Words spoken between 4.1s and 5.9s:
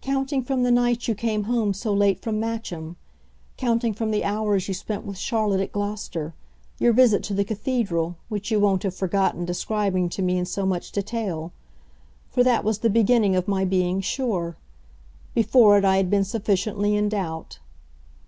the hours you spent with Charlotte at